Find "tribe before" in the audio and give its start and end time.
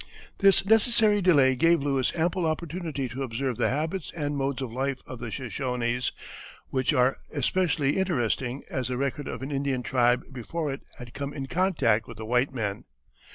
9.83-10.73